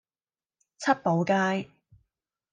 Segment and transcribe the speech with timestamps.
[0.79, 1.69] 七寶街